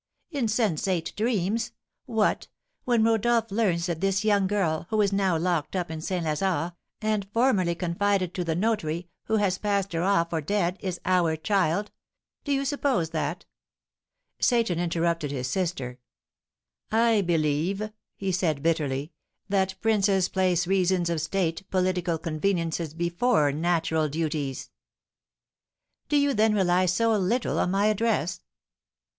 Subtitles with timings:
[0.31, 1.73] "Insensate dreams!
[2.07, 2.47] What,
[2.85, 6.25] when Rodolph learns that this young girl, who is now locked up in St.
[6.25, 10.99] Lazare, and formerly confided to the notary, who has passed her off for dead, is
[11.05, 11.91] our child!
[12.43, 13.45] Do you suppose that"
[14.41, 15.99] Seyton interrupted his sister.
[16.91, 19.13] "I believe," he said, bitterly,
[19.49, 24.71] "that princes place reasons of state, political conveniences, before natural duties."
[26.09, 28.41] "Do you then rely so little on my address?"